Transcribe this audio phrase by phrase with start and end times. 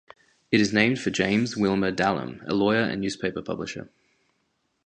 [0.51, 3.91] It is named for James Wilmer Dallam, a lawyer and newspaper publisher.